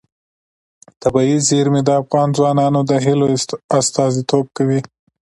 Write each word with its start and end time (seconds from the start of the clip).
طبیعي 1.01 1.37
زیرمې 1.47 1.81
د 1.85 1.89
افغان 2.01 2.27
ځوانانو 2.37 2.79
د 2.89 2.91
هیلو 3.05 3.25
استازیتوب 3.81 4.45
کوي. 4.57 4.79